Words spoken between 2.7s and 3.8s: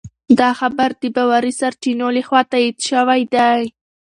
شوی دی.